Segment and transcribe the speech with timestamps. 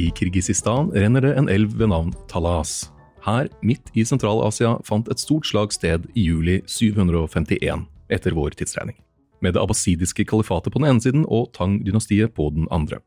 [0.00, 2.88] I Kirgisistan renner det en elv ved navn Talas.
[3.20, 8.96] Her, midt i Sentral-Asia, fant et stort slag sted i juli 751 etter vår tidsregning.
[9.44, 13.02] Med det abbasidiske kalifatet på den ene siden og Tang-dynastiet på den andre.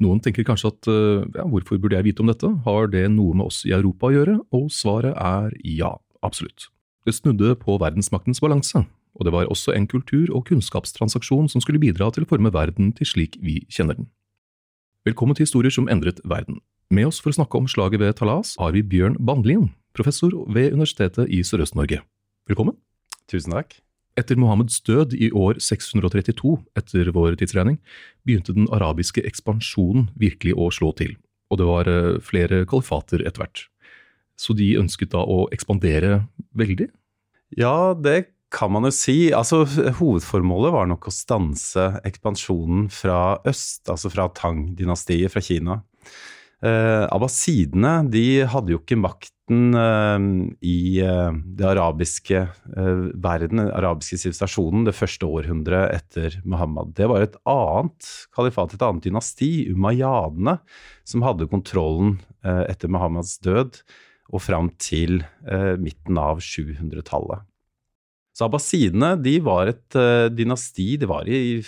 [0.00, 3.50] Noen tenker kanskje at ja, hvorfor burde jeg vite om dette, har det noe med
[3.50, 4.40] oss i Europa å gjøre?
[4.56, 5.94] Og svaret er ja,
[6.24, 6.70] absolutt.
[7.04, 11.82] Det snudde på verdensmaktens balanse, og det var også en kultur- og kunnskapstransaksjon som skulle
[11.82, 14.08] bidra til å forme verden til slik vi kjenner den.
[15.06, 16.56] Velkommen til Historier som endret verden.
[16.90, 20.72] Med oss for å snakke om slaget ved Talas har vi Bjørn Bandlien, professor ved
[20.74, 22.00] Universitetet i Sørøst-Norge.
[22.50, 22.74] Velkommen.
[23.30, 23.76] Tusen takk.
[24.18, 27.78] Etter Mohammeds død i år 632 etter vår tidsregning,
[28.26, 31.14] begynte den arabiske ekspansjonen virkelig å slå til,
[31.54, 31.92] og det var
[32.26, 33.62] flere kalifater etter hvert.
[34.34, 36.24] Så de ønsket da å ekspandere
[36.58, 36.90] veldig?
[37.54, 39.16] Ja, det kan man jo si.
[39.34, 39.64] Altså,
[39.98, 45.80] hovedformålet var nok å stanse ekspansjonen fra øst, altså fra Tang-dynastiet fra Kina.
[46.64, 50.28] Eh, Abbasidene de hadde jo ikke makten eh,
[50.64, 56.94] i eh, det arabiske eh, verden, den arabiske sivilisasjonen, det første århundret etter Muhammad.
[56.96, 60.56] Det var et annet kalifat, et annet dynasti, umayyadene,
[61.04, 63.82] som hadde kontrollen eh, etter Muhammads død
[64.32, 67.44] og fram til eh, midten av 700-tallet.
[68.36, 69.96] Så abbasidene de var et
[70.36, 71.62] dynasti, de var i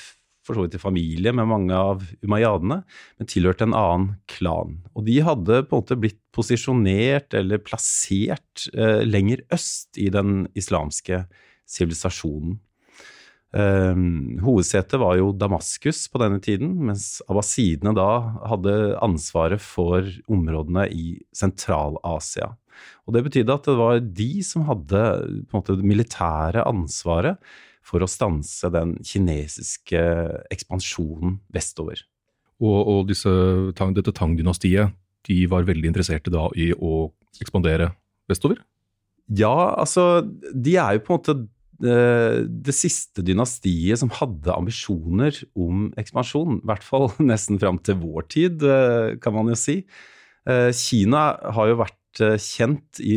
[0.49, 2.81] for så vidt i familie med mange av umayyadene,
[3.21, 4.79] men tilhørte en annen klan.
[4.97, 10.47] Og de hadde på en måte blitt posisjonert eller plassert eh, lenger øst i den
[10.59, 11.27] islamske
[11.69, 12.57] sivilisasjonen.
[13.57, 14.01] Eh,
[14.45, 18.11] hovedsetet var jo Damaskus på denne tiden, mens abbasidene da
[18.51, 22.53] hadde ansvaret for områdene i Sentral-Asia.
[23.09, 25.01] Og Det betydde at det var de som hadde
[25.53, 27.41] måte, det militære ansvaret
[27.83, 30.03] for å stanse den kinesiske
[30.53, 32.05] ekspansjonen vestover.
[32.61, 33.31] Og, og disse,
[33.73, 34.93] dette Tang-dynastiet
[35.29, 37.09] de var veldig interesserte da i å
[37.41, 37.93] ekspandere
[38.31, 38.61] vestover?
[39.29, 41.37] Ja, altså de er jo på en måte
[41.83, 41.97] det,
[42.67, 46.61] det siste dynastiet som hadde ambisjoner om ekspansjon.
[46.63, 48.67] I hvert fall nesten fram til vår tid,
[49.23, 49.81] kan man jo si.
[50.75, 51.23] Kina
[51.55, 51.99] har jo vært
[52.41, 53.17] kjent i,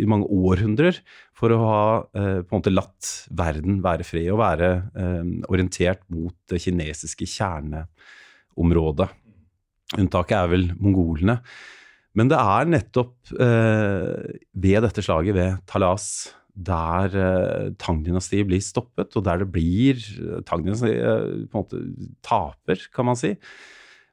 [0.00, 0.98] i, mange århundrer
[1.36, 1.82] for å ha
[2.18, 7.28] eh, på en måte latt verden være fri og være eh, orientert mot det kinesiske
[7.28, 9.08] kjerneområdet.
[9.98, 11.38] Unntaket er vel mongolene.
[12.18, 16.08] Men det er nettopp eh, ved dette slaget, ved Talas,
[16.58, 20.00] der eh, Tang-dynastiet blir stoppet, og der det blir
[20.48, 21.82] Tang-dynastiet eh, på en måte
[22.26, 23.34] taper, kan man si.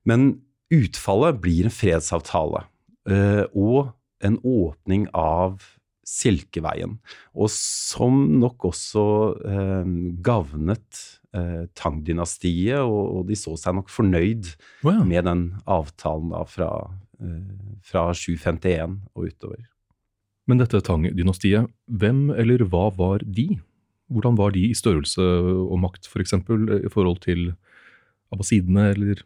[0.05, 0.35] Men
[0.73, 2.65] utfallet blir en fredsavtale.
[3.09, 3.95] Eh, og
[4.25, 5.63] en åpning av
[6.05, 6.99] Silkeveien,
[7.33, 9.05] og som nok også
[9.49, 9.93] eh,
[10.25, 10.99] gavnet
[11.33, 14.51] eh, Tang-dynastiet, og, og, de så seg nok fornøyd
[14.85, 15.01] wow.
[15.01, 16.69] med den avtalen da fra,
[17.17, 19.65] eh, fra 751 og utover.
[20.45, 23.47] Men dette Tang-dynastiet, hvem eller hva var de?
[24.13, 25.23] Hvordan var de i størrelse
[25.65, 27.47] og makt, f.eks., for eksempel, i forhold til
[28.33, 29.23] abbasidene eller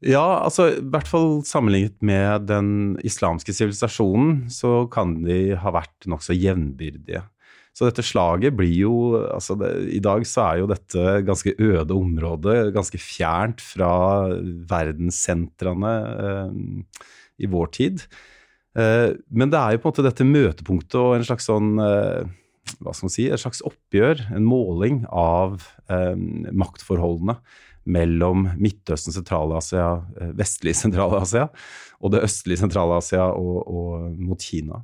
[0.00, 2.68] ja, altså i hvert fall sammenlignet med den
[3.04, 7.20] islamske sivilisasjonen, så kan de ha vært nokså jevnbyrdige.
[7.76, 11.94] Så dette slaget blir jo altså det, I dag så er jo dette ganske øde
[11.94, 13.92] området, ganske fjernt fra
[14.72, 15.92] verdenssentrene
[16.24, 16.56] eh,
[17.44, 18.06] i vår tid.
[18.78, 22.28] Eh, men det er jo på en måte dette møtepunktet og en slags sånn eh,
[22.78, 25.58] hva skal man si, et slags oppgjør, en måling av
[25.90, 26.14] eh,
[26.54, 27.40] maktforholdene
[27.90, 29.88] mellom Midtøsten, Sentral-Asia,
[30.38, 31.48] vestlig Sentral-Asia
[31.98, 34.82] og det østlige Sentral-Asia og, og, mot Kina.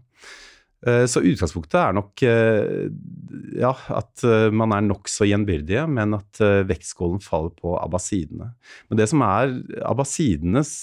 [1.08, 4.24] Så utgangspunktet er nok ja, at
[4.54, 8.52] man er nokså gjenbyrdige, men at vektskålen faller på abbasidene.
[8.88, 9.54] Men det som er
[9.88, 10.74] abbasidenes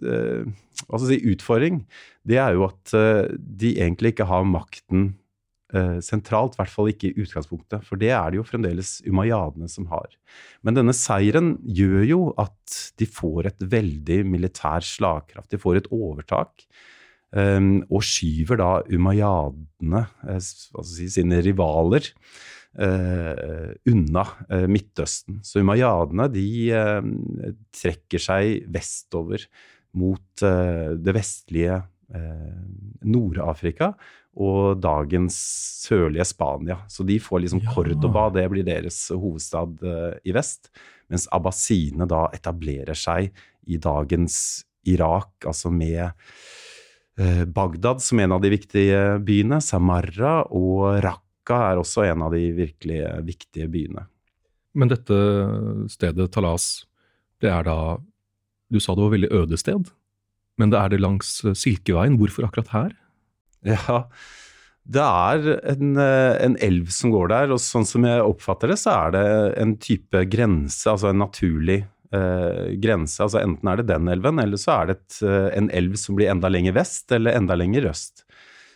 [0.00, 1.82] si, utfordring,
[2.26, 2.94] det er jo at
[3.36, 5.10] de egentlig ikke har makten
[5.70, 7.84] Eh, sentralt, i hvert fall ikke i utgangspunktet.
[7.86, 10.08] For det er det jo fremdeles umayyadene som har.
[10.66, 15.50] Men denne seieren gjør jo at de får et veldig militær slagkraft.
[15.52, 16.66] De får et overtak.
[17.30, 22.10] Og skyver da umayyadene, uh, si, sine rivaler,
[23.90, 24.22] unna
[24.70, 25.40] Midtøsten.
[25.46, 26.44] Så umayyadene de
[27.74, 29.46] trekker seg vestover
[29.98, 31.80] mot det vestlige
[33.06, 33.92] Nord-Afrika
[34.40, 35.36] og dagens
[35.84, 36.76] sørlige Spania.
[36.90, 37.72] Så de får liksom ja.
[37.74, 40.70] Cordoba, det blir deres hovedstad uh, i vest.
[41.10, 43.32] Mens abbasine da etablerer seg
[43.66, 46.14] i dagens Irak, altså med
[47.52, 49.58] Bagdad som en av de viktige byene.
[49.60, 54.06] Samarra og Raqqa er også en av de virkelig viktige byene.
[54.78, 55.18] Men dette
[55.92, 56.86] stedet, Talas,
[57.42, 57.76] det er da
[58.70, 59.90] Du sa det var veldig øde sted,
[60.60, 62.18] men det er det langs Silkeveien.
[62.20, 62.92] Hvorfor akkurat her?
[63.66, 64.04] Ja,
[64.90, 68.78] det er en, eh, en, elv som går der, og sånn som jeg oppfatter det,
[68.80, 69.24] så er det
[69.60, 71.82] en type grense, altså en naturlig
[72.16, 73.20] eh, grense.
[73.22, 76.18] Altså enten er det den elven, eller så er det et, eh, en elv som
[76.18, 78.24] blir enda lenger vest, eller enda lenger øst.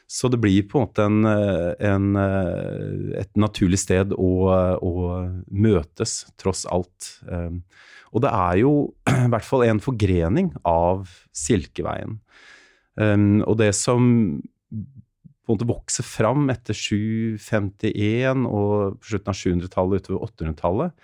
[0.06, 2.11] Så det blir på en måte en, eh, en,
[3.17, 4.31] et naturlig sted å,
[4.76, 4.93] å,
[5.49, 7.14] møtes, tross alt.
[8.14, 8.72] Og det er jo
[9.26, 12.20] i hvert fall en forgrening av Silkeveien.
[12.94, 14.05] Og det som
[15.44, 20.94] på en måte vokser fram etter 751 og på slutten av 700-tallet utover 800-tallet,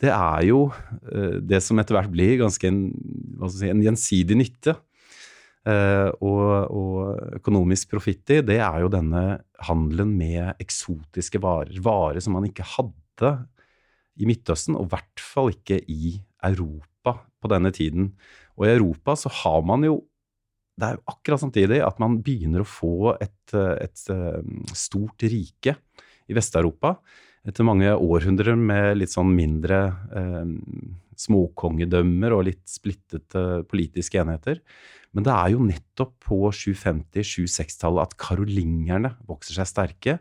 [0.00, 2.84] det er jo uh, det som etter hvert blir ganske en,
[3.52, 4.76] si, en gjensidig nytte.
[5.66, 7.00] Uh, og, og,
[7.36, 11.74] økonomisk profitt i, det er jo denne handelen med eksotiske varer.
[11.84, 13.34] Varer som man ikke hadde
[14.20, 16.14] i Midtøsten, og i hvert fall ikke i
[16.46, 18.12] Europa på denne tiden.
[18.58, 20.02] Og i Europa så har man jo
[20.80, 24.38] det er jo akkurat samtidig at man begynner å få et, et eh,
[24.72, 25.74] stort rike
[26.30, 26.94] i Vest-Europa.
[27.44, 29.80] Etter mange århundrer med litt sånn mindre
[30.16, 30.54] eh,
[31.20, 34.62] småkongedømmer og litt splittete politiske enheter.
[35.12, 40.18] Men det er jo nettopp på 750-760-tallet at karolingerne vokser seg sterke,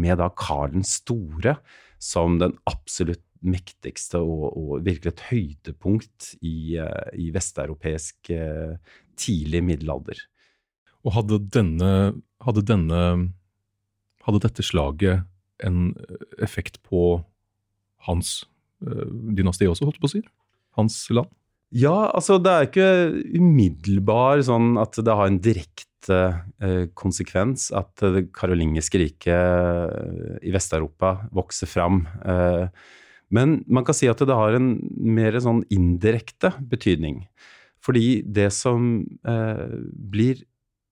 [0.00, 1.58] med da Karl den store
[2.00, 8.76] som den absolutt mektigste og, og virkelig et høydepunkt i, eh, i vesteuropeisk eh,
[9.20, 10.20] tidlig middelalder.
[11.04, 11.92] Og hadde denne,
[12.44, 13.04] hadde denne
[14.20, 15.22] Hadde dette slaget
[15.64, 15.94] en
[16.44, 17.22] effekt på
[18.04, 18.42] hans
[18.84, 20.20] dynasti også, holdt på å si?
[20.76, 21.30] Hans land?
[21.70, 22.88] Ja, altså det er ikke
[23.38, 26.16] umiddelbar sånn at det har en direkte
[26.58, 32.02] eh, konsekvens at det karolingiske riket i Vest-Europa vokser fram.
[32.26, 32.66] Eh,
[33.30, 37.22] men man kan si at det har en mer sånn indirekte betydning.
[37.80, 40.42] Fordi det som eh, blir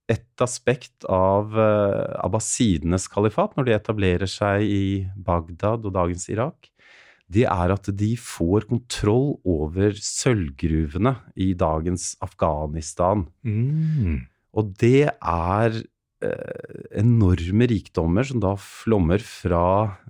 [0.09, 6.71] et aspekt av eh, abbasidenes kalifat når de etablerer seg i Bagdad og dagens Irak,
[7.29, 13.27] det er at de får kontroll over sølvgruvene i dagens Afghanistan.
[13.45, 14.25] Mm.
[14.57, 15.83] Og det er
[16.19, 19.63] enorme rikdommer som da flommer fra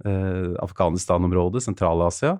[0.08, 2.38] eh, Afghanistan-området, Sentral-Asia,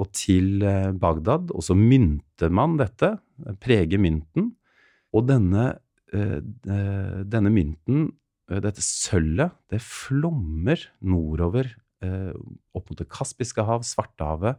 [0.00, 1.52] og til eh, Bagdad.
[1.54, 3.14] Og så mynter man dette,
[3.62, 4.52] preger mynten.
[5.14, 5.70] Og denne,
[6.12, 8.10] eh, eh, denne mynten,
[8.44, 11.70] dette sølvet, det flommer nordover
[12.04, 14.58] opp mot Det kaspiske hav, Svartehavet,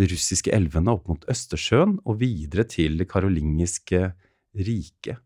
[0.00, 4.00] de russiske elvene opp mot Østersjøen og videre til det karolingiske
[4.56, 5.20] riket.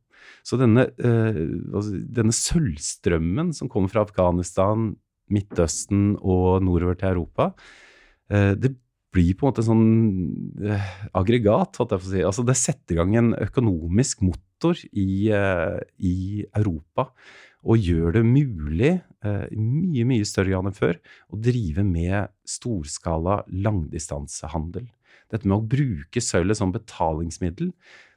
[0.47, 4.93] Så denne, altså, denne sølvstrømmen som kommer fra Afghanistan,
[5.33, 7.52] Midtøsten og nordover til Europa,
[8.29, 8.75] det
[9.12, 9.87] blir på en måte en sånn
[10.64, 12.25] eh, aggregat, holdt jeg på si.
[12.25, 16.17] Altså det setter i gang en økonomisk motor i, eh, i
[16.49, 17.11] Europa.
[17.62, 20.99] Og gjør det mulig, eh, i mye, mye større grad enn før,
[21.31, 24.88] å drive med storskala langdistansehandel.
[25.31, 27.71] Dette med å bruke sølvet som betalingsmiddel,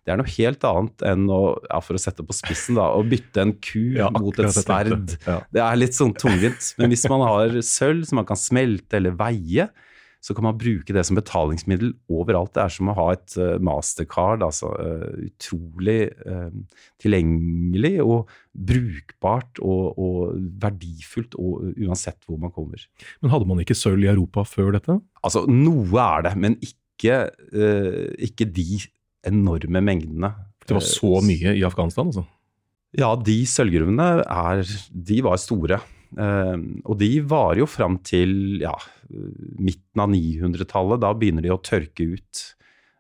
[0.06, 3.02] det er noe helt annet enn å, ja, for å sette på spissen, da, å
[3.10, 5.16] bytte en ku ja, mot et sverd.
[5.26, 5.40] Ja.
[5.50, 6.76] Det er litt sånn tungvint.
[6.78, 9.68] Men hvis man har sølv som man kan smelte eller veie,
[10.26, 12.54] så kan man bruke det som betalingsmiddel overalt.
[12.56, 14.46] Det er som å ha et uh, mastercard.
[14.46, 16.50] altså uh, Utrolig uh,
[17.02, 22.82] tilgjengelig og brukbart og, og verdifullt og, uansett hvor man kommer.
[23.22, 24.98] Men hadde man ikke sølv i Europa før dette?
[25.22, 27.22] Altså, Noe er det, men ikke,
[28.26, 28.86] ikke de
[29.28, 30.32] enorme mengdene.
[30.66, 32.26] Det var så mye i Afghanistan, altså?
[32.96, 35.82] Ja, de sølvgruvene er, de var store.
[36.16, 36.56] Uh,
[36.88, 38.74] og de varer jo fram til ja,
[39.10, 41.02] midten av 900-tallet.
[41.04, 42.46] Da begynner de å tørke ut.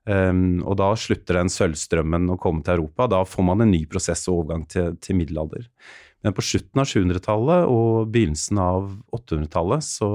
[0.05, 3.07] Um, og da slutter den sølvstrømmen å komme til Europa.
[3.09, 5.65] Da får man en ny prosess og overgang til, til middelalder.
[6.25, 10.09] Men på slutten av 700-tallet og begynnelsen av 800-tallet så,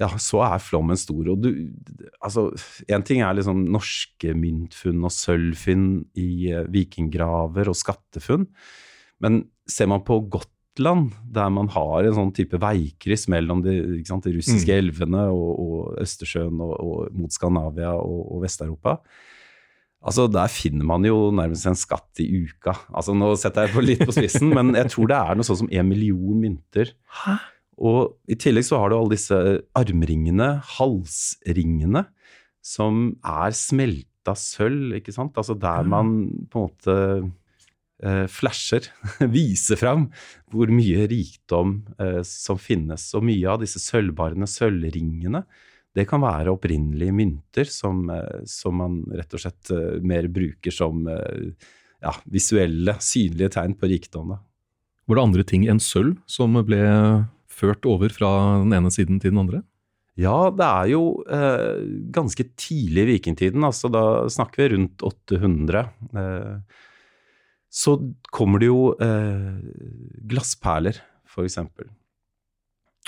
[0.00, 1.32] ja, så er flommen stor.
[1.32, 1.50] Og du
[2.20, 2.48] Altså,
[2.88, 5.90] én ting er liksom norske myntfunn og sølvfunn
[6.20, 8.48] i uh, vikinggraver og skattefunn,
[9.20, 13.74] men ser man på Gotland, der man har en sånn type veikryss mellom de,
[14.08, 14.78] sant, de russiske mm.
[14.80, 18.98] elvene og, og Østersjøen og, og, mot Skandinavia og, og Vest-Europa.
[20.00, 22.72] Altså, Der finner man jo nærmest en skatt i uka.
[22.88, 25.64] Altså, Nå setter jeg på litt på spissen, men jeg tror det er noe sånn
[25.64, 26.94] som en million mynter.
[27.24, 27.36] Hæ?
[27.80, 29.36] Og I tillegg så har du alle disse
[29.78, 32.04] armringene, halsringene,
[32.60, 35.38] som er smelta sølv, ikke sant.
[35.40, 36.12] Altså der man
[36.52, 36.96] på en måte
[38.04, 38.90] eh, flasher,
[39.36, 40.10] viser fram
[40.52, 43.08] hvor mye rikdom eh, som finnes.
[43.16, 45.44] Og mye av disse sølvbarene, sølvringene,
[45.96, 50.74] det kan være opprinnelige mynter som, eh, som man rett og slett eh, mer bruker
[50.74, 51.50] som eh,
[52.00, 54.34] ja, visuelle, synlige tegn på rikdom.
[54.34, 54.40] Da.
[55.08, 56.80] Var det andre ting enn sølv som ble
[57.60, 58.30] ført over fra
[58.64, 59.62] den ene siden til den andre?
[60.20, 61.80] Ja, det er jo eh,
[62.12, 63.64] ganske tidlig i vikingtiden.
[63.64, 65.84] altså Da snakker vi rundt 800.
[66.20, 66.80] Eh,
[67.70, 67.96] så
[68.34, 69.62] kommer det jo eh,
[70.32, 70.98] glassperler,
[71.30, 71.60] f.eks.,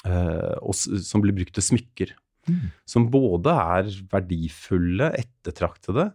[0.07, 2.15] eh, som blir brukt til smykker.
[2.49, 2.71] Mm.
[2.89, 6.13] Som både er verdifulle, ettertraktede,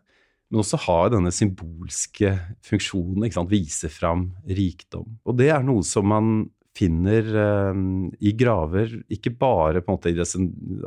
[0.47, 3.27] men også har denne symbolske funksjonen.
[3.51, 5.19] Vise fram rikdom.
[5.27, 7.83] Og det er noe som man finner eh,
[8.21, 10.29] i graver, ikke bare på en måte i det,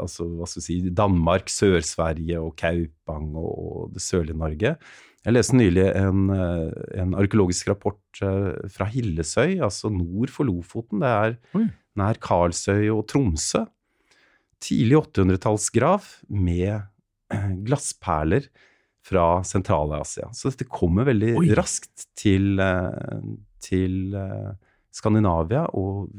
[0.01, 4.77] altså, hva skal vi si, Danmark, Sør-Sverige og Kaupang og, og det sørlige Norge,
[5.21, 6.71] jeg leste nylig en, eh,
[7.03, 11.03] en arkeologisk rapport eh, fra Hillesøy, altså nord for Lofoten.
[11.03, 11.67] Det er Oi.
[12.01, 13.67] nær Karlsøy og Tromsø.
[14.61, 18.49] Tidlig 800-tallsgrav med eh, glassperler
[19.05, 20.31] fra Sentral-Asia.
[20.37, 21.47] Så dette kommer veldig Oi.
[21.57, 22.61] raskt til,
[23.65, 24.17] til
[24.95, 26.11] Skandinavia og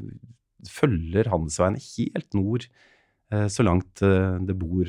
[0.68, 2.66] følger handelsveien helt nord,
[3.32, 4.88] så langt det bor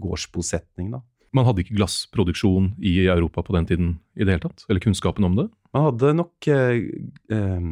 [0.00, 0.92] gårdsbosetning.
[0.94, 1.00] da.
[1.36, 4.64] Man hadde ikke glassproduksjon i Europa på den tiden i det hele tatt?
[4.68, 5.48] Eller kunnskapen om det?
[5.76, 6.78] Man hadde nok eh,
[7.34, 7.66] eh,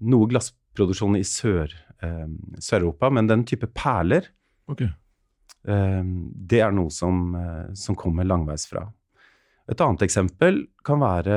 [0.00, 2.24] noe glassproduksjon i eh,
[2.58, 4.26] Sør-Europa, men den type perler,
[4.70, 4.90] okay.
[5.68, 6.02] Eh,
[6.50, 8.86] det er noe som, eh, som kommer langveisfra.
[9.70, 11.36] Et annet eksempel kan være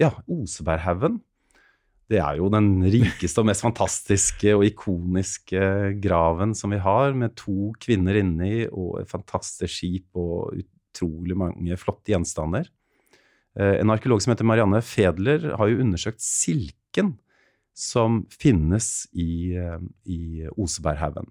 [0.00, 1.20] ja, Oseberghaugen.
[2.12, 5.62] Det er jo den rikeste og mest fantastiske og ikoniske
[6.02, 11.78] graven som vi har, med to kvinner inni og et fantastisk skip og utrolig mange
[11.80, 12.68] flotte gjenstander.
[13.56, 17.14] Eh, en arkeolog som heter Marianne Fedler, har jo undersøkt silken
[17.72, 21.30] som finnes i, eh, i Oseberghaugen.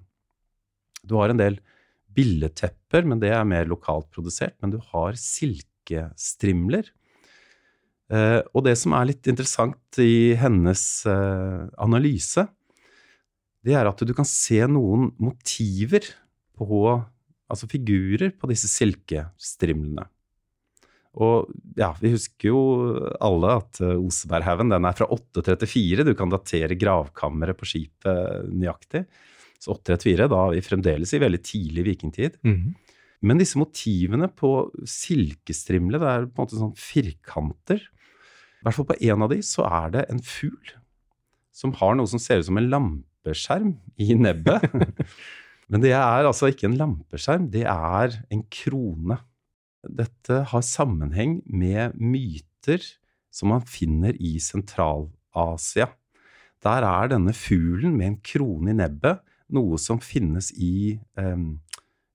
[1.06, 1.60] Du har en del
[2.12, 4.58] billedtepper, men det er mer lokalt produsert.
[4.62, 6.90] Men du har silkestrimler
[8.12, 12.44] Uh, og det som er litt interessant i hennes uh, analyse,
[13.64, 16.12] det er at du kan se noen motiver
[16.60, 17.00] på
[17.52, 20.06] Altså figurer på disse silkestrimlene.
[21.20, 22.62] Og ja, vi husker jo
[23.20, 26.06] alle at uh, Oseberghaugen den er fra 834.
[26.08, 29.04] Du kan datere gravkammeret på skipet nøyaktig.
[29.60, 32.40] Så 834, da er vi fremdeles i veldig tidlig vikingtid.
[32.48, 32.96] Mm -hmm.
[33.28, 37.84] Men disse motivene på silkestrimle, det er på en måte sånn firkanter
[38.62, 40.76] i hvert fall på en av de så er det en fugl
[41.52, 44.68] som har noe som ser ut som en lampeskjerm i nebbet.
[45.72, 49.18] Men det er altså ikke en lampeskjerm, det er en krone.
[49.82, 52.86] Dette har sammenheng med myter
[53.34, 55.90] som man finner i Sentral-Asia.
[56.62, 61.46] Der er denne fuglen med en krone i nebbet noe som finnes i eh,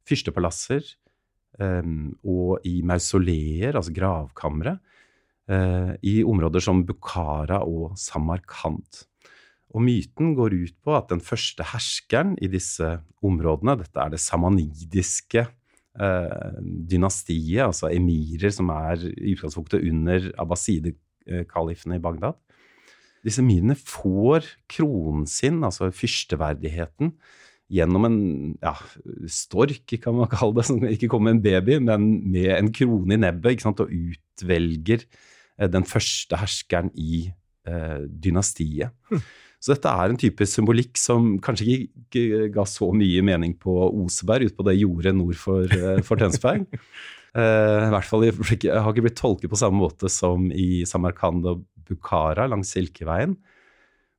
[0.07, 0.85] fyrstepalasser
[1.61, 1.91] eh,
[2.23, 4.79] og i mausoleer, altså gravkamre,
[5.47, 9.05] i områder som Bukhara og Samarkand.
[9.77, 14.23] Og myten går ut på at den første herskeren i disse områdene, dette er det
[14.23, 22.39] samanidiske eh, dynastiet, altså emirer som er i utgangspunktet under abbaside-kalifene i Bagdad.
[23.27, 27.17] Disse emirene får kronen sin, altså fyrsteverdigheten,
[27.67, 28.19] gjennom en
[28.63, 28.77] ja,
[29.27, 33.19] stork, kan man kalle det, som ikke kommer med en baby, men med en krone
[33.19, 35.25] i nebbet, og utvelger eh,
[35.59, 37.27] den første herskeren i
[37.69, 38.95] eh, dynastiet.
[39.11, 39.23] Hm.
[39.57, 44.53] Så dette er en type symbolikk som kanskje ikke ga så mye mening på Oseberg,
[44.53, 46.69] utpå det jordet nord for, eh, for Tønsberg.
[47.37, 52.47] I hvert fall har ikke blitt tolket på samme måte som i Samarkand og Bukhara
[52.49, 53.35] langs Silkeveien.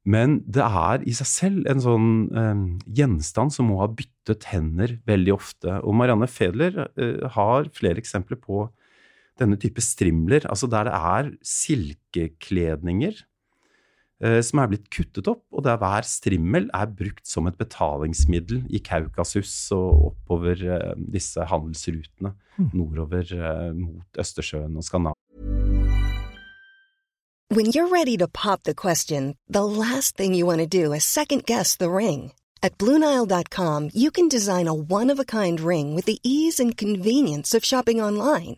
[0.08, 4.96] Men det er i seg selv en sånn um, gjenstand som må ha byttet hender
[5.10, 5.80] veldig ofte.
[5.84, 8.70] Og Marianne Fedler uh, har flere eksempler på
[9.40, 13.20] denne type strimler, altså der det er silkekledninger
[14.24, 18.66] eh, som er blitt kuttet opp, og der hver strimmel er brukt som et betalingsmiddel
[18.70, 22.72] i Kaukasus og oppover eh, disse handelsrutene mm.
[22.74, 23.38] nordover
[23.78, 25.18] mot Østersjøen og Skandinavia.
[27.50, 31.06] When you're ready to pop the question, the last thing you want to do is
[31.06, 32.34] second guess the ring.
[32.62, 36.76] At Bluenile.com, you can design a one of a kind ring with the ease and
[36.76, 38.58] convenience of shopping online.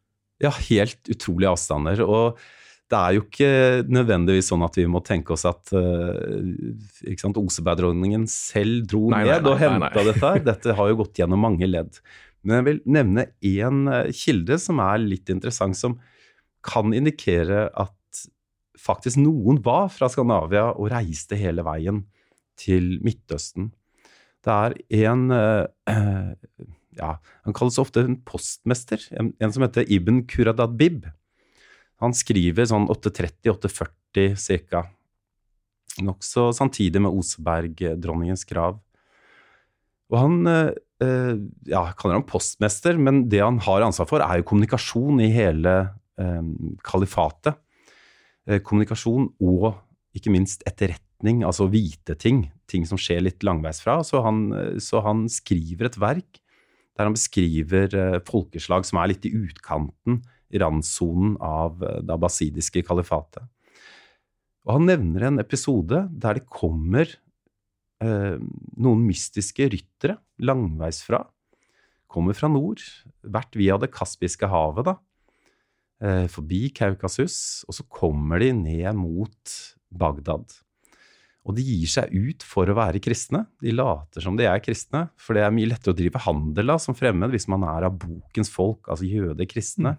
[0.41, 2.03] Ja, helt utrolige avstander.
[2.05, 2.41] og
[2.91, 3.51] det er jo ikke
[3.87, 9.39] nødvendigvis sånn at vi må tenke oss at uh, Osebergdronningen selv dro nei, ned nei,
[9.45, 10.43] nei, og henta dette her.
[10.49, 12.01] Dette har jo gått gjennom mange ledd.
[12.43, 15.99] Men jeg vil nevne én eh, kilde som er litt interessant, som
[16.65, 18.23] kan indikere at
[18.81, 22.03] faktisk noen var fra Skandinavia og reiste hele veien
[22.59, 23.71] til Midtøsten.
[24.41, 24.75] Det er
[25.05, 25.63] en uh,
[26.97, 31.05] ja, Han kalles ofte en postmester, en, en som heter Ibn Kuradadbib.
[32.01, 34.85] Han skriver sånn 830-840 ca.
[36.01, 38.79] Nokså samtidig med Oseberg-dronningens grav.
[40.11, 41.35] Og han eh,
[41.71, 45.75] ja, kaller han postmester, men det han har ansvar for, er jo kommunikasjon i hele
[46.19, 46.41] eh,
[46.87, 47.59] kalifatet.
[48.49, 49.71] Eh, kommunikasjon og
[50.17, 52.49] ikke minst etterretning, altså vite ting.
[52.67, 54.01] Ting som skjer litt langveisfra.
[54.03, 54.49] Så han,
[54.83, 56.41] så han skriver et verk
[56.97, 62.15] der han beskriver eh, folkeslag som er litt i utkanten i randsonen av eh, det
[62.15, 63.45] abbasidiske kalifatet.
[64.67, 67.07] Og han nevner en episode der det kommer
[68.03, 68.35] eh,
[68.77, 71.23] noen mystiske ryttere langveisfra.
[72.11, 72.83] Kommer fra nord,
[73.23, 74.97] vært via Det kaspiske havet, da.
[76.01, 79.55] Eh, forbi Kaukasus, og så kommer de ned mot
[79.91, 80.49] Bagdad.
[81.41, 83.47] Og de gir seg ut for å være kristne.
[83.63, 86.77] De later som de er kristne, for det er mye lettere å drive handel da,
[86.81, 89.95] som fremmed hvis man er av bokens folk, altså jøder, kristne.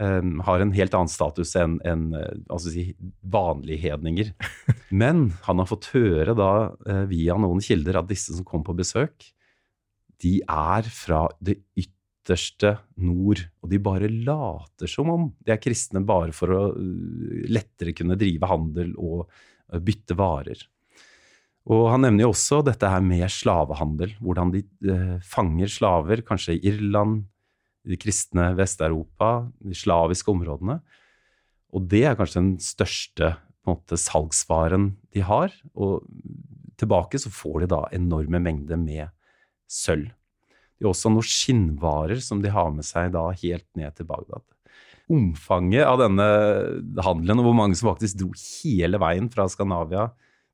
[0.00, 2.86] um, har en helt annen status enn en, eh, altså si,
[3.20, 4.32] vanlige hedninger.
[5.02, 8.76] Men han har fått høre da, uh, via noen kilder at disse som kom på
[8.78, 9.28] besøk,
[10.24, 13.44] de er fra det ytterste nord.
[13.60, 18.16] Og de bare later som om de er kristne bare for å uh, lettere kunne
[18.16, 19.26] drive handel og
[19.80, 20.60] bytte varer.
[21.70, 24.16] Og han nevner jo også dette her med slavehandel.
[24.20, 24.64] Hvordan de
[25.24, 27.22] fanger slaver, kanskje i Irland,
[27.86, 30.80] i de kristne Vest-Europa, de slaviske områdene.
[31.72, 33.34] Og det er kanskje den største
[33.66, 35.54] måte, salgsvaren de har.
[35.78, 36.02] Og
[36.80, 39.12] tilbake så får de da enorme mengder med
[39.70, 40.10] sølv.
[40.76, 44.42] Det er også noen skinnvarer som de har med seg da helt ned til Bagdad.
[45.12, 46.26] Omfanget av denne
[47.04, 50.08] handelen, og hvor mange som faktisk dro hele veien fra Skandinavia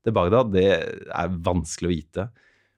[0.05, 2.29] til Bagdad, det er vanskelig å vite.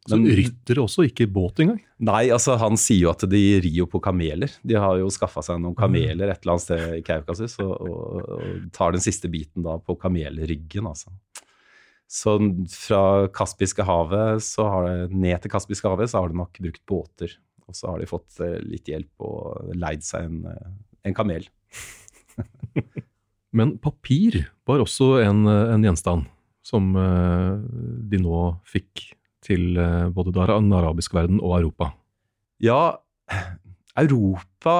[0.09, 1.81] Så Men- ryttere også, ikke båt engang?
[1.99, 4.49] Nei, altså han sier jo at de rir jo på kameler.
[4.65, 8.31] De har jo skaffa seg noen kameler et eller annet sted i Kaukasus, og, og,
[8.33, 11.13] og tar den siste biten da på kamelryggen, altså.
[12.11, 12.33] Så
[12.67, 16.81] fra Kaspiske havet så har det, ned til Kaspiske havet så har de nok brukt
[16.89, 17.37] båter.
[17.69, 20.73] Og så har de fått eh, litt hjelp og leid seg en, eh,
[21.07, 21.45] en kamel.
[23.57, 26.29] Men papir var også en, en gjenstand
[26.65, 27.57] som eh,
[28.11, 29.05] de nå fikk
[29.43, 31.91] til eh, både den arabiske verden og Europa.
[32.61, 32.97] Ja,
[33.97, 34.77] Europa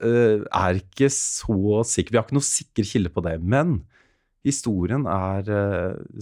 [0.00, 2.14] eh, er ikke så sikker.
[2.14, 3.36] Vi har ikke noe sikker kilde på det.
[3.40, 3.82] Men
[4.46, 5.44] historien er,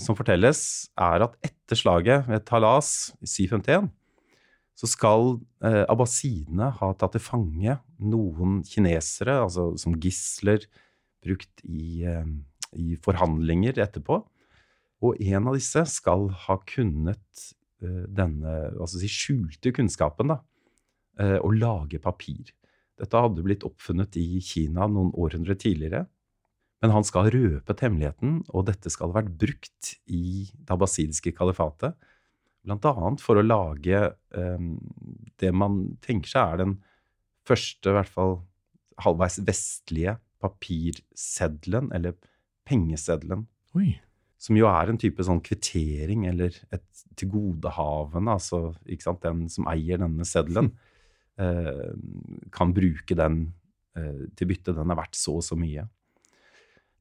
[0.03, 0.61] som fortelles,
[0.99, 3.87] er at etter slaget ved Talas i 751,
[4.75, 10.67] så skal abbasidene ha tatt til fange noen kinesere, altså som gisler,
[11.25, 12.27] brukt i, eh,
[12.79, 14.21] i forhandlinger etterpå.
[15.03, 17.43] Og en av disse skal ha kunnet
[17.83, 20.41] eh, denne altså si skjulte kunnskapen, da,
[21.19, 22.55] eh, å lage papir.
[22.99, 26.07] Dette hadde blitt oppfunnet i Kina noen århundre tidligere.
[26.83, 31.35] Men han skal ha røpet hemmeligheten, og dette skal ha vært brukt i det abbasidiske
[31.35, 31.97] kalifatet.
[32.69, 33.99] Annet for å lage
[34.37, 34.77] um,
[35.41, 36.75] det man tenker seg er den
[37.49, 38.39] første, i hvert fall
[39.03, 42.17] halvveis vestlige papirseddelen, eller
[42.69, 43.47] pengeseddelen
[43.79, 43.93] Oi.
[44.41, 49.69] som jo er en type sånn kvittering eller et tilgodehavende, altså ikke sant, den som
[49.71, 50.73] eier denne seddelen,
[51.43, 51.87] eh,
[52.55, 53.41] kan bruke den
[53.99, 54.75] eh, til bytte.
[54.77, 55.87] Den er verdt så og så mye.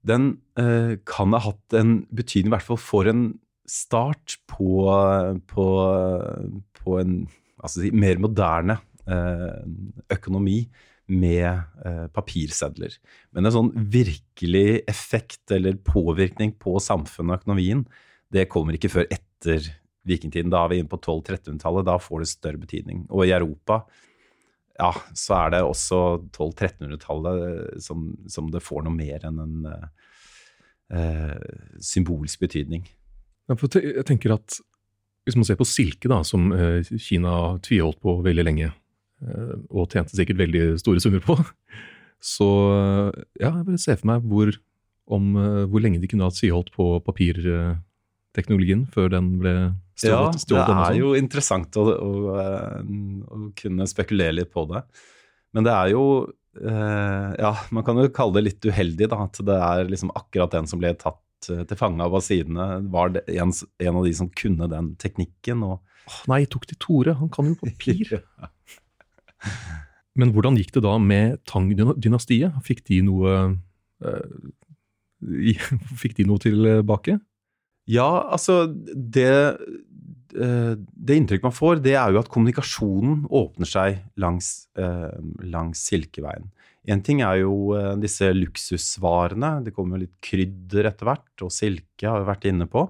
[0.07, 3.27] Den eh, kan ha hatt en betydning, i hvert fall for en
[3.67, 4.87] start på,
[5.51, 5.65] på,
[6.79, 7.17] på en
[7.59, 10.59] altså, mer moderne økonomi
[11.07, 11.47] med
[11.85, 12.97] eh, papirsedler.
[13.31, 17.85] Men en sånn virkelig effekt eller påvirkning på samfunnet og økonomien,
[18.33, 19.69] det kommer ikke før etter
[20.07, 20.51] vikingtiden.
[20.51, 21.87] Da er vi inne på 1200-1300-tallet.
[21.87, 23.05] Da får det større betydning.
[23.07, 23.85] Og i Europa
[24.77, 29.69] ja, så er det også 1200-1300-tallet som, som det får noe mer enn en
[30.93, 31.37] eh,
[31.81, 32.83] symbolsk betydning.
[33.47, 34.59] Ja, jeg tenker at
[35.27, 38.86] hvis man ser på silke, da, som eh, Kina tviholdt på veldig lenge, eh,
[39.25, 41.35] og tjente sikkert veldig store summer på,
[42.23, 44.53] så eh, ja, jeg bare ser for meg hvor,
[45.13, 49.53] om, eh, hvor lenge de kunne hatt tviholdt på papirteknologien før den ble
[49.97, 50.47] stjålet.
[50.49, 52.09] Ja, det er jo interessant å, å,
[52.41, 52.81] eh,
[53.29, 54.83] å kunne spekulere litt på det.
[55.55, 56.03] Men det er jo
[56.59, 59.23] eh, Ja, man kan jo kalle det litt uheldig, da.
[59.29, 63.13] At det er liksom akkurat den som ble tatt eh, til fange av abasidene, var
[63.15, 65.63] det en, en av de som kunne den teknikken.
[65.69, 67.17] Og Åh, Nei, tok de Tore?
[67.19, 68.17] Han kan jo papir.
[70.17, 72.57] Men hvordan gikk det da med Tang-dynastiet?
[72.65, 73.35] Fikk de noe
[74.03, 74.47] uh,
[76.01, 77.17] Fikk de noe tilbake?
[77.87, 79.31] Ja, altså det,
[80.35, 85.15] eh, det inntrykk man får, det er jo at kommunikasjonen åpner seg langs, eh,
[85.47, 86.49] langs Silkeveien.
[86.91, 89.63] En ting er jo disse luksusvarene.
[89.63, 92.85] Det kommer jo litt krydder etter hvert, og silke har vi vært inne på.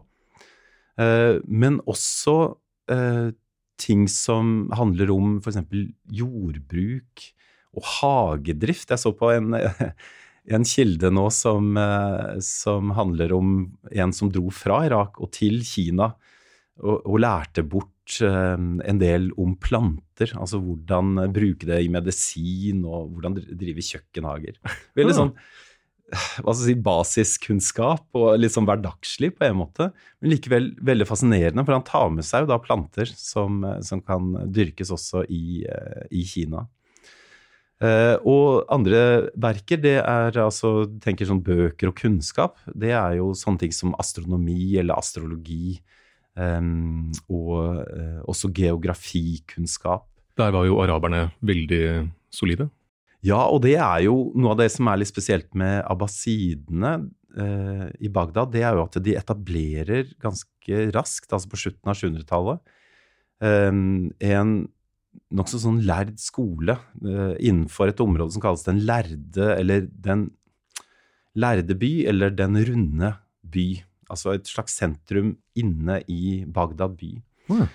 [0.97, 2.35] Men også
[3.77, 5.59] ting som handler om f.eks.
[6.21, 7.27] jordbruk
[7.77, 8.89] og hagedrift.
[8.93, 9.53] Jeg så på en,
[10.57, 13.51] en kilde nå som, eh, som handler om
[13.91, 16.11] en som dro fra Irak og til Kina
[16.81, 20.33] og, og lærte bort eh, en del om planter.
[20.37, 24.57] Altså hvordan bruke det i medisin og hvordan dri- drive kjøkkenhager.
[24.97, 25.21] Veldig Ah.
[25.21, 25.33] sånn
[26.43, 29.89] hva skal jeg si, basiskunnskap og litt sånn hverdagslig på en måte.
[30.21, 34.03] Men likevel veldig fascinerende, for han tar med seg jo da planter som, eh, som
[34.03, 36.67] kan dyrkes også i, eh, i Kina.
[37.77, 43.35] Eh, og andre verker, det er altså, tenker sånn bøker og kunnskap, det er jo
[43.37, 45.77] sånne ting som astronomi eller astrologi,
[46.39, 46.71] eh,
[47.29, 50.07] og eh, også geografikunnskap.
[50.37, 52.69] Der var jo araberne veldig solide.
[53.25, 56.93] Ja, og det er jo noe av det som er litt spesielt med abbasidene
[57.37, 61.97] eh, i Bagdad, det er jo at de etablerer ganske raskt, altså på slutten av
[61.97, 62.75] 700-tallet,
[63.41, 63.71] eh,
[64.31, 64.57] en
[65.33, 70.29] nokså sånn lærd skole eh, innenfor et område som kalles den lærde, eller den
[71.37, 73.67] lærde by, eller den runde by.
[74.13, 77.11] Altså et slags sentrum inne i Bagdad by.
[77.51, 77.67] Mm.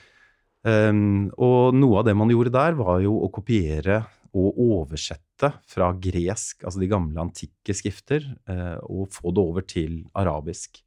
[0.63, 0.99] Um,
[1.43, 6.63] og noe av det man gjorde der, var jo å kopiere og oversette fra gresk,
[6.65, 10.81] altså de gamle antikke skrifter, eh, og få det over til arabisk.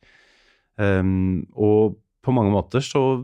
[0.75, 3.23] Um, og på mange måter så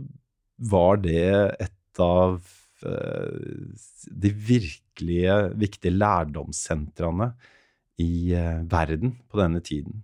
[0.71, 1.25] var det
[1.59, 2.37] et av
[2.85, 3.73] eh,
[4.23, 7.31] de virkelige viktige lærdomssentrene
[8.01, 10.03] i eh, verden på denne tiden.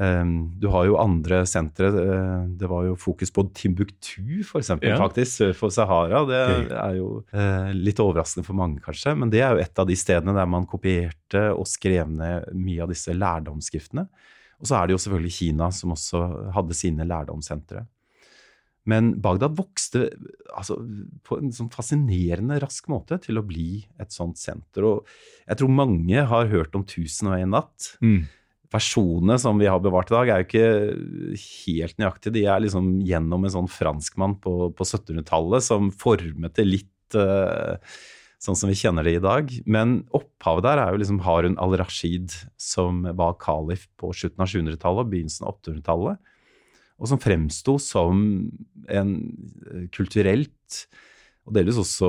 [0.00, 1.90] Um, du har jo andre sentre.
[1.92, 4.96] Uh, det var jo fokus på Timbuktu, for eksempel, Ja.
[4.96, 6.22] faktisk, sør for Sahara.
[6.24, 9.12] Det er jo uh, litt overraskende for mange, kanskje.
[9.18, 12.82] Men det er jo et av de stedene der man kopierte og skrev ned mye
[12.86, 14.06] av disse lærdomsskriftene.
[14.62, 16.22] Og så er det jo selvfølgelig Kina, som også
[16.56, 17.84] hadde sine lærdomssentre.
[18.88, 20.08] Men Bagdad vokste
[20.56, 20.74] altså,
[21.22, 24.86] på en sånn fascinerende rask måte til å bli et sånt senter.
[24.88, 25.06] Og
[25.46, 28.24] jeg tror mange har hørt om 'Tusen og en natt' Mm.
[28.72, 32.34] Versjonene som vi har bevart i dag, er jo ikke helt nøyaktige.
[32.38, 37.76] De er liksom gjennom en sånn franskmann på, på 1700-tallet som formet det litt uh,
[38.42, 39.52] sånn som vi kjenner det i dag.
[39.66, 45.04] Men opphavet der er jo liksom Harun al-Rashid, som var kalif på slutten av 700-tallet
[45.04, 46.34] og begynnelsen av 800-tallet.
[47.02, 48.20] Og som fremsto som
[48.90, 49.16] en
[49.66, 50.84] eh, kulturelt
[51.42, 52.08] og delvis også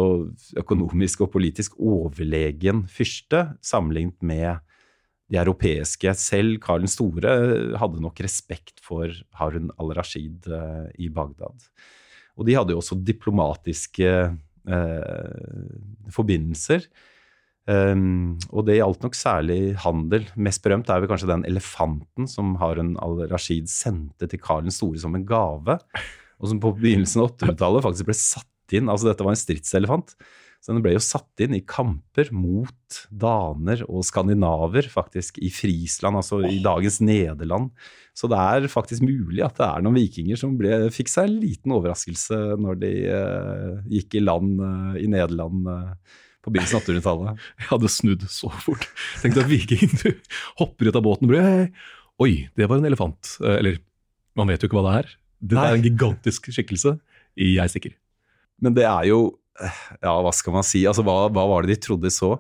[0.62, 4.73] økonomisk og politisk overlegen fyrste, sammenlignet med
[5.34, 6.14] de europeiske.
[6.20, 7.36] Selv Karl den store
[7.82, 11.70] hadde nok respekt for Harun al-Rashid eh, i Bagdad.
[12.38, 15.58] Og de hadde jo også diplomatiske eh,
[16.14, 16.86] forbindelser.
[17.64, 20.26] Um, og det gjaldt nok særlig handel.
[20.36, 25.00] Mest berømt er vel kanskje den elefanten som Harun al-Rashid sendte til Karl den store
[25.00, 29.24] som en gave, og som på begynnelsen av 800-tallet faktisk ble satt inn Altså, dette
[29.24, 30.16] var en stridselefant.
[30.64, 36.16] Så den ble jo satt inn i kamper mot daner og skandinaver, faktisk, i Frisland,
[36.22, 37.74] altså i dagens Nederland.
[38.16, 41.42] Så det er faktisk mulig at det er noen vikinger som ble, fikk seg en
[41.42, 46.88] liten overraskelse når de eh, gikk i land eh, i Nederland eh, på begynnelsen av
[46.88, 47.44] 1800-tallet.
[47.60, 48.88] Jeg hadde snudd så fort.
[49.20, 50.10] Tenk deg viking, du
[50.64, 51.68] hopper ut av båten og blir «Hei,
[52.24, 53.36] Oi, det var en elefant.
[53.44, 53.84] Eh, Eller,
[54.40, 55.14] man vet jo ikke hva det er.
[55.44, 56.96] Det er en gigantisk skikkelse.
[57.36, 58.00] Jeg stikker.
[58.64, 59.34] Men det er jo
[60.02, 60.82] Ja, hva skal man si?
[60.90, 62.32] Altså, hva, hva var det de trodde så?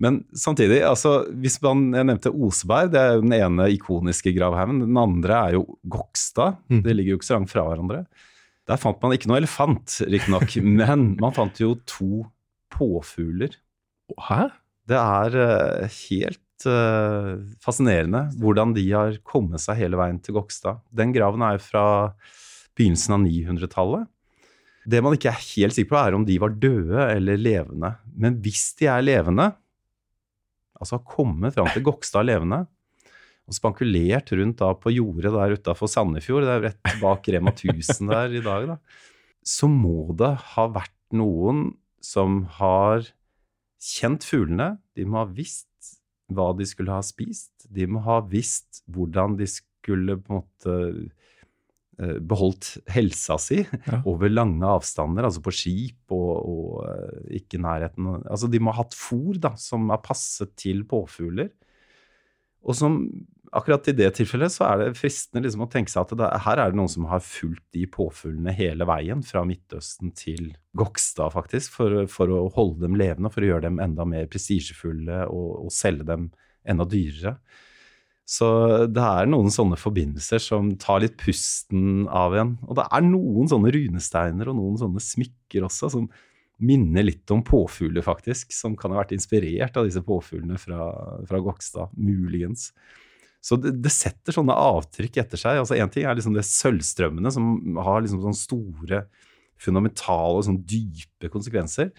[0.00, 4.80] Men samtidig, altså, hvis man Jeg nevnte Oseberg, det er jo den ene ikoniske gravhaugen.
[4.86, 6.56] Den andre er jo Gokstad.
[6.72, 6.80] Mm.
[6.86, 8.04] Det ligger jo ikke så langt fra hverandre.
[8.70, 12.24] Der fant man ikke noe elefant, riktignok, men man fant jo to
[12.72, 13.58] påfugler.
[14.28, 14.46] Hæ?
[14.88, 20.80] Det er eh, helt uh, fascinerende hvordan de har kommet seg hele veien til Gokstad.
[20.90, 21.84] Den graven er jo fra
[22.78, 24.08] begynnelsen av 900-tallet.
[24.88, 27.92] Det man ikke er helt sikker på, er om de var døde eller levende.
[28.18, 29.52] Men hvis de er levende,
[30.78, 32.64] altså har kommet fram til Gokstad levende,
[33.46, 38.10] og spankulert rundt da på jordet der utafor Sandefjord, det er rett bak Rema 1000
[38.10, 38.76] der i dag, da,
[39.42, 43.06] så må det ha vært noen som har
[43.82, 45.68] kjent fuglene, de må ha visst
[46.32, 50.76] hva de skulle ha spist, de må ha visst hvordan de skulle på en måte
[52.24, 54.00] beholdt helsa si Ja.
[54.08, 58.22] over lange avstander, altså på skip og, og eh, ikke nærheten.
[58.26, 61.50] Altså de må ha hatt fôr da, som er passet til påfugler.
[62.62, 62.96] Og som
[63.52, 66.60] akkurat i det tilfellet så er det fristende liksom å tenke seg at det, her
[66.62, 71.74] er det noen som har fulgt de påfuglene hele veien fra Midtøsten til Gokstad, faktisk,
[71.74, 75.74] for, for å holde dem levende, for å gjøre dem enda mer prestisjefulle og, og
[75.74, 76.30] selge dem
[76.64, 77.36] enda dyrere.
[78.28, 78.48] Så
[78.86, 82.54] det er noen sånne forbindelser som tar litt pusten av en.
[82.68, 86.06] Og det er noen sånne runesteiner og noen sånne smykker også som
[86.62, 88.54] minner litt om påfugler, faktisk.
[88.54, 90.86] Som kan ha vært inspirert av disse påfuglene fra,
[91.28, 92.70] fra Gokstad, muligens.
[93.42, 95.58] Så det, det setter sånne avtrykk etter seg.
[95.58, 99.04] altså Én ting er liksom det sølvstrømmene, som har liksom sånne store,
[99.62, 101.90] fundamentale og sånn dype konsekvenser.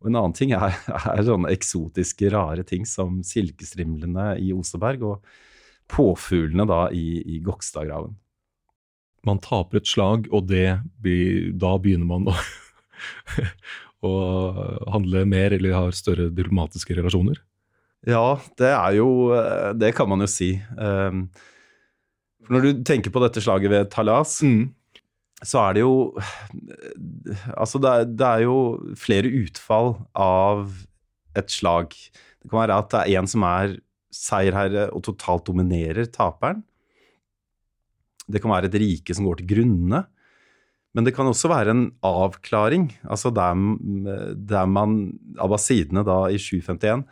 [0.00, 0.76] Og en annen ting er,
[1.16, 5.32] er sånne eksotiske, rare ting som silkestrimlene i Oseberg og
[5.90, 8.16] påfuglene da i, i Gokstadgraven.
[9.26, 12.34] Man taper et slag, og det blir, da begynner man å,
[14.08, 14.14] å
[14.94, 17.42] handle mer eller har større diplomatiske relasjoner.
[18.08, 19.08] Ja, det er jo
[19.76, 20.54] Det kan man jo si.
[20.80, 21.26] Um,
[22.48, 24.38] Når du tenker på dette slaget ved Talas,
[25.44, 26.16] så er det jo
[27.56, 28.56] Altså, det er, det er jo
[28.96, 30.72] flere utfall av
[31.36, 31.92] et slag.
[32.40, 33.76] Det kan være at det er en som er
[34.14, 36.64] seierherre og totalt dominerer taperen.
[38.30, 40.04] Det kan være et rike som går til grunne.
[40.90, 43.54] Men det kan også være en avklaring, altså der,
[44.34, 47.04] der man Abbasidene da i 751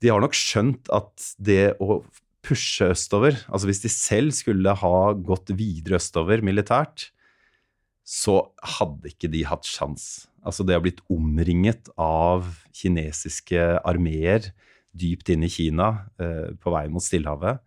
[0.00, 2.00] De har nok skjønt at det å
[2.46, 7.10] pushe østover, altså hvis de selv skulle ha gått videre østover militært,
[8.08, 8.40] så
[8.78, 10.28] hadde ikke de hatt sjans.
[10.40, 14.48] Altså det å blitt omringet av kinesiske armeer
[14.96, 17.60] dypt inne i Kina eh, på vei mot Stillehavet,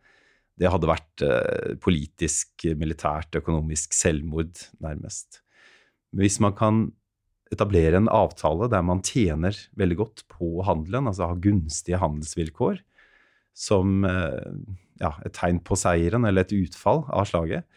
[0.61, 5.41] det hadde vært eh, politisk, militært, økonomisk selvmord, nærmest.
[6.11, 6.83] Men hvis man kan
[7.51, 12.81] etablere en avtale der man tjener veldig godt på handelen, altså har gunstige handelsvilkår,
[13.57, 14.51] som eh,
[15.01, 17.67] ja, et tegn på seieren eller et utfall av slaget,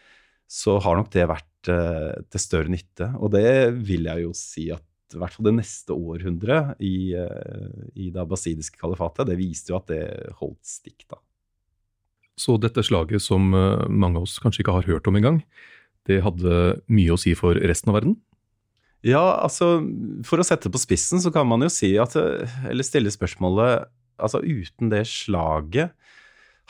[0.45, 3.07] så har nok det vært til større nytte.
[3.17, 7.79] Og det vil jeg jo si at i hvert fall det neste århundret i, eh,
[7.93, 10.03] i det abbasidiske kalifatet, det viste jo at det
[10.39, 11.21] holdt stikk, da.
[12.35, 15.43] Så dette slaget som eh, mange av oss kanskje ikke har hørt om engang,
[16.09, 18.17] det hadde mye å si for resten av verden?
[19.05, 19.83] Ja, altså
[20.25, 23.85] for å sette på spissen så kan man jo si at Eller stille spørsmålet
[24.17, 25.91] Altså uten det slaget,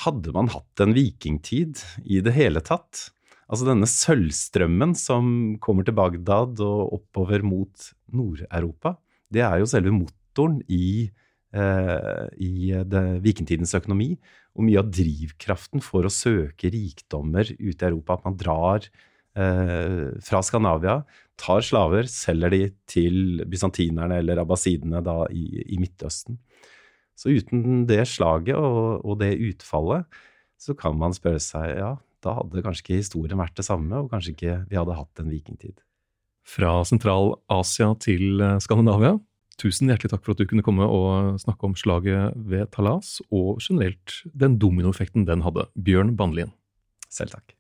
[0.04, 3.12] hadde man hatt en vikingtid i det hele tatt?
[3.46, 5.26] Altså denne sølvstrømmen som
[5.62, 8.96] kommer til Bagdad og oppover mot Nord-Europa,
[9.30, 11.12] det er jo selve motoren i,
[11.54, 14.16] eh, i det, vikingtidens økonomi.
[14.56, 18.16] Og mye av drivkraften for å søke rikdommer ute i Europa.
[18.16, 18.88] At man drar
[19.36, 21.04] eh, fra Skandinavia,
[21.38, 26.40] tar slaver, selger de til bysantinerne eller abbasidene da i, i Midtøsten.
[27.16, 30.08] Så uten det slaget og, og, det utfallet,
[30.60, 31.94] så kan man spørre seg ja,
[32.26, 35.32] da hadde kanskje ikke historien vært det samme, og kanskje ikke vi hadde hatt en
[35.32, 35.80] vikingtid.
[36.46, 39.16] Fra Sentral-Asia til eh, Skandinavia,
[39.62, 43.62] tusen hjertelig takk for at du kunne komme og snakke om slaget ved Talas, og
[43.64, 45.68] generelt den dominoeffekten den hadde.
[45.74, 46.54] Bjørn Bandlien.
[47.10, 47.56] Selv takk.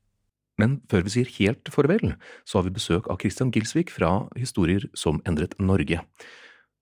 [0.61, 2.15] Men før vi sier helt farvel,
[2.47, 5.99] så har vi besøk av Christian Gilsvik fra Historier som endret Norge.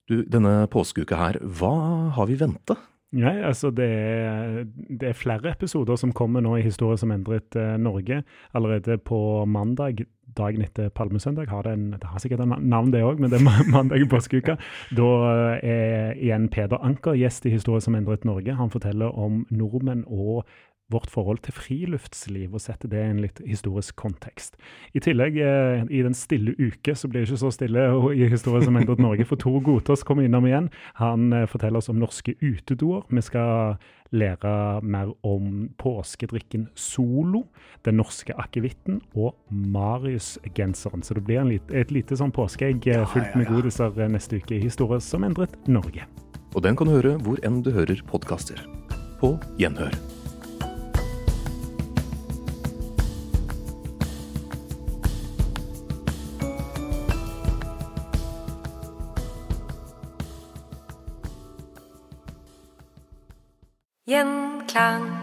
[0.09, 1.73] Du, denne påskeuka her, hva
[2.13, 2.75] har vi vente?
[3.13, 7.54] Nei, altså det er, det er, flere episoder som kommer nå i Historie som endret
[7.60, 8.23] eh, Norge.
[8.58, 10.02] Allerede på mandag,
[10.34, 13.38] dagen etter Palmesøndag, har det en Det har sikkert en navn, det òg, men det
[13.38, 14.58] er mandag i påskeuka.
[14.97, 18.58] Da uh, er igjen Peder Anker gjest i Historie som endret Norge.
[18.58, 20.47] Han forteller om nordmenn og
[20.93, 24.58] vårt forhold til friluftsliv, og sette det i en litt historisk kontekst.
[24.93, 28.67] I tillegg, eh, i Den stille uke, så blir det ikke så stille i historien
[28.67, 30.69] som endret Norge, for Tor Gotaas kommer innom igjen.
[31.01, 33.03] Han eh, forteller oss om norske utedoer.
[33.10, 33.77] Vi skal
[34.13, 37.47] lære mer om påskedrikken Solo,
[37.86, 41.03] den norske akevitten og Marius-genseren.
[41.03, 44.63] Så det blir lit, et lite sånn påskeegg eh, fullt med godiser neste uke i
[44.63, 46.06] historie som endret Norge.
[46.53, 48.62] Og den kan du høre hvor enn du hører podkaster.
[49.17, 50.12] På gjenhør.
[64.73, 65.22] 想。